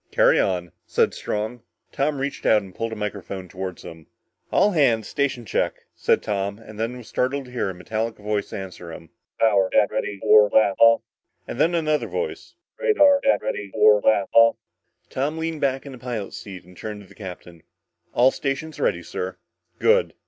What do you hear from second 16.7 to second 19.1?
turned to the captain. "All stations ready,